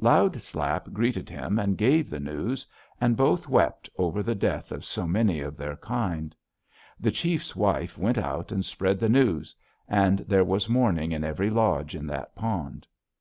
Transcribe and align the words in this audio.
"Loud 0.00 0.42
Slap 0.42 0.90
greeted 0.92 1.30
him 1.30 1.60
and 1.60 1.78
gave 1.78 2.10
the 2.10 2.18
news, 2.18 2.66
and 3.00 3.16
both 3.16 3.48
wept 3.48 3.88
over 3.96 4.20
the 4.20 4.34
death 4.34 4.72
of 4.72 4.84
so 4.84 5.06
many 5.06 5.38
of 5.40 5.56
their 5.56 5.76
kind. 5.76 6.34
The 6.98 7.12
chief's 7.12 7.54
wife 7.54 7.96
went 7.96 8.18
out 8.18 8.50
and 8.50 8.64
spread 8.64 8.98
the 8.98 9.08
news, 9.08 9.54
and 9.86 10.18
there 10.26 10.42
was 10.42 10.68
mourning 10.68 11.12
in 11.12 11.22
every 11.22 11.50
lodge 11.50 11.94
in 11.94 12.08
that 12.08 12.34
pond. 12.34 12.88